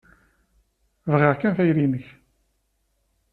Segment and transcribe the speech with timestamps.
[1.11, 2.05] Bɣiɣ kan tayri-nnek.